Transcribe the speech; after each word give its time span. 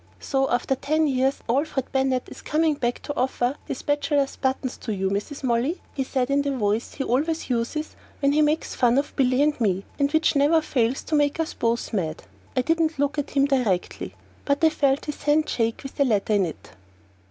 "So 0.19 0.49
after 0.49 0.73
ten 0.75 1.05
years 1.05 1.41
Alfred 1.47 1.91
Bennett 1.91 2.23
is 2.27 2.41
coming 2.41 2.73
back 2.73 3.03
to 3.03 3.15
offer 3.15 3.55
his 3.67 3.83
bachelor's 3.83 4.35
buttons 4.35 4.75
to 4.77 4.91
you, 4.95 5.11
Mrs. 5.11 5.43
Molly?" 5.43 5.79
he 5.93 6.03
said 6.03 6.31
in 6.31 6.41
the 6.41 6.49
voice 6.57 6.95
he 6.95 7.03
always 7.03 7.51
uses 7.51 7.95
when 8.19 8.31
he 8.31 8.41
makes 8.41 8.73
fun 8.73 8.97
of 8.97 9.15
Billy 9.15 9.43
and 9.43 9.61
me, 9.61 9.85
and 9.99 10.11
which 10.11 10.35
never 10.35 10.59
fails 10.59 11.03
to 11.03 11.13
make 11.13 11.39
us 11.39 11.53
both 11.53 11.93
mad. 11.93 12.23
I 12.57 12.63
didn't 12.63 12.97
look 12.97 13.19
at 13.19 13.29
him 13.29 13.45
directly, 13.45 14.15
but 14.43 14.63
I 14.63 14.71
felt 14.71 15.05
his 15.05 15.21
hand 15.21 15.47
shake 15.47 15.83
with 15.83 15.97
the 15.97 16.05
letter 16.05 16.33
in 16.33 16.47
it. 16.47 16.71